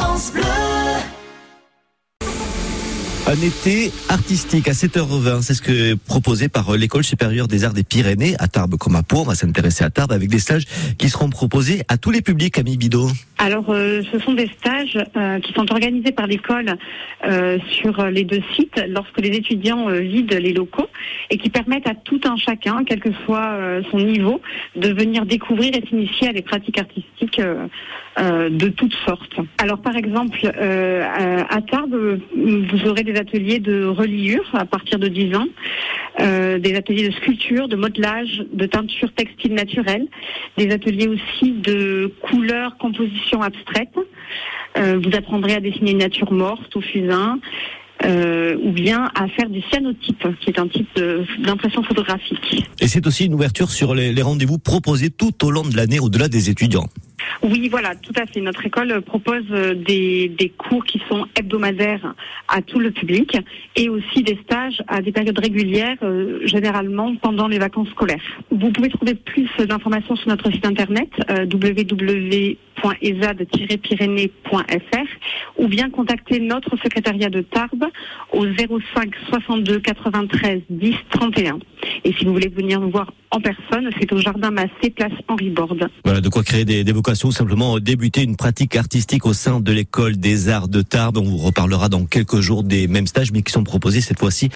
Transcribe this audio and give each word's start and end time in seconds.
France 0.00 0.32
Bleu. 0.32 0.42
Un 3.26 3.34
été 3.34 3.92
artistique 4.08 4.66
à 4.66 4.72
7h20, 4.72 5.42
c'est 5.42 5.54
ce 5.54 5.62
que 5.62 5.92
est 5.92 5.96
proposé 5.96 6.48
par 6.48 6.74
l'école 6.74 7.04
supérieure 7.04 7.46
des 7.46 7.64
arts 7.64 7.74
des 7.74 7.84
Pyrénées 7.84 8.34
à 8.38 8.48
Tarbes 8.48 8.76
comme 8.76 8.96
à 8.96 9.02
Pau. 9.02 9.18
On 9.18 9.24
va 9.24 9.34
s'intéresser 9.34 9.84
à 9.84 9.90
Tarbes 9.90 10.10
avec 10.10 10.28
des 10.30 10.38
stages 10.38 10.64
qui 10.98 11.08
seront 11.10 11.28
proposés 11.28 11.82
à 11.88 11.96
tous 11.96 12.10
les 12.10 12.22
publics, 12.22 12.54
Camille 12.54 12.78
Bidot. 12.78 13.08
Alors, 13.38 13.66
euh, 13.68 14.02
ce 14.10 14.18
sont 14.18 14.32
des 14.32 14.48
stages 14.58 14.98
euh, 15.16 15.38
qui 15.38 15.52
sont 15.52 15.70
organisés 15.70 16.12
par 16.12 16.26
l'école 16.26 16.76
euh, 17.24 17.58
sur 17.70 18.04
les 18.06 18.24
deux 18.24 18.42
sites 18.56 18.82
lorsque 18.88 19.20
les 19.20 19.36
étudiants 19.36 19.88
euh, 19.88 20.00
vident 20.00 20.36
les 20.40 20.52
locaux 20.52 20.88
et 21.30 21.38
qui 21.38 21.50
permettent 21.50 21.88
à 21.88 21.94
tout 21.94 22.20
un 22.24 22.36
chacun, 22.36 22.84
quel 22.84 23.00
que 23.00 23.12
soit 23.24 23.50
euh, 23.52 23.82
son 23.90 23.98
niveau, 23.98 24.40
de 24.76 24.88
venir 24.92 25.26
découvrir 25.26 25.72
et 25.74 25.86
s'initier 25.86 26.28
à 26.28 26.32
des 26.32 26.42
pratiques 26.42 26.78
artistiques 26.78 27.38
euh, 27.38 27.66
euh, 28.18 28.50
de 28.50 28.68
toutes 28.68 28.94
sortes. 29.06 29.36
Alors, 29.58 29.80
par 29.80 29.96
exemple, 29.96 30.46
à 30.46 31.60
Tarbes, 31.62 32.20
vous 32.34 32.88
aurez 32.88 33.02
des 33.02 33.16
ateliers 33.16 33.60
de 33.60 33.84
reliure 33.84 34.48
à 34.54 34.64
partir 34.64 34.98
de 34.98 35.08
10 35.08 35.36
ans, 35.36 35.46
des 36.18 36.74
ateliers 36.74 37.08
de 37.08 37.14
sculpture, 37.14 37.68
de 37.68 37.76
modelage, 37.76 38.44
de 38.52 38.66
teinture 38.66 39.12
textile 39.12 39.54
naturelle, 39.54 40.06
des 40.58 40.70
ateliers 40.70 41.08
aussi 41.08 41.52
de 41.52 42.12
couleurs, 42.20 42.76
composition 42.78 43.42
abstraite. 43.42 43.94
Vous 44.76 45.16
apprendrez 45.16 45.54
à 45.54 45.60
dessiner 45.60 45.92
une 45.92 45.98
nature 45.98 46.32
morte 46.32 46.74
au 46.76 46.80
fusain. 46.80 47.38
Euh, 48.04 48.56
ou 48.62 48.72
bien 48.72 49.10
à 49.14 49.28
faire 49.28 49.48
du 49.48 49.60
cyanotype, 49.70 50.26
qui 50.40 50.50
est 50.50 50.58
un 50.58 50.68
type 50.68 51.00
d'impression 51.38 51.82
photographique. 51.82 52.64
Et 52.80 52.88
c'est 52.88 53.06
aussi 53.06 53.26
une 53.26 53.34
ouverture 53.34 53.70
sur 53.70 53.94
les, 53.94 54.12
les 54.12 54.22
rendez-vous 54.22 54.58
proposés 54.58 55.10
tout 55.10 55.44
au 55.44 55.50
long 55.50 55.62
de 55.62 55.76
l'année 55.76 56.00
au-delà 56.00 56.28
des 56.28 56.50
étudiants. 56.50 56.86
Oui, 57.42 57.68
voilà, 57.68 57.94
tout 57.94 58.12
à 58.16 58.26
fait. 58.26 58.40
Notre 58.40 58.64
école 58.66 59.00
propose 59.02 59.44
euh, 59.50 59.74
des, 59.74 60.28
des 60.28 60.48
cours 60.50 60.84
qui 60.84 61.00
sont 61.08 61.26
hebdomadaires 61.38 62.14
à 62.48 62.62
tout 62.62 62.78
le 62.78 62.90
public 62.90 63.36
et 63.76 63.88
aussi 63.88 64.22
des 64.22 64.38
stages 64.44 64.82
à 64.88 65.00
des 65.00 65.12
périodes 65.12 65.38
régulières, 65.38 65.96
euh, 66.02 66.40
généralement 66.46 67.14
pendant 67.16 67.48
les 67.48 67.58
vacances 67.58 67.88
scolaires. 67.90 68.20
Vous 68.50 68.70
pouvez 68.70 68.88
trouver 68.88 69.14
plus 69.14 69.48
d'informations 69.58 70.16
sur 70.16 70.28
notre 70.28 70.50
site 70.50 70.66
internet 70.66 71.08
euh, 71.30 71.46
www.ezad-pyrénées.fr 72.82 75.58
ou 75.58 75.68
bien 75.68 75.90
contacter 75.90 76.40
notre 76.40 76.76
secrétariat 76.82 77.28
de 77.28 77.42
Tarbes 77.42 77.84
au 78.32 78.46
05 78.46 79.14
62 79.28 79.80
93 79.80 80.62
10 80.70 80.94
31. 81.10 81.58
Et 82.04 82.12
si 82.12 82.24
vous 82.24 82.32
voulez 82.32 82.48
venir 82.48 82.80
nous 82.80 82.90
voir 82.90 83.12
en 83.30 83.40
personne, 83.40 83.90
c'est 84.00 84.12
au 84.12 84.18
Jardin 84.18 84.50
Massé, 84.50 84.90
place 84.94 85.12
Henri 85.28 85.50
Borde. 85.50 85.88
Voilà, 86.04 86.20
de 86.20 86.28
quoi 86.28 86.42
créer 86.42 86.64
des, 86.64 86.82
des 86.82 86.92
vocations 86.92 87.30
simplement 87.30 87.78
débuter 87.78 88.22
une 88.22 88.36
pratique 88.36 88.74
artistique 88.74 89.26
au 89.26 89.32
sein 89.32 89.60
de 89.60 89.72
l'école 89.72 90.16
des 90.16 90.48
arts 90.48 90.68
de 90.68 90.82
Tarbes. 90.82 91.18
On 91.18 91.22
vous 91.22 91.36
reparlera 91.36 91.88
dans 91.88 92.06
quelques 92.06 92.40
jours 92.40 92.64
des 92.64 92.88
mêmes 92.88 93.06
stages, 93.06 93.32
mais 93.32 93.42
qui 93.42 93.52
sont 93.52 93.64
proposés 93.64 94.00
cette 94.00 94.18
fois-ci 94.18 94.48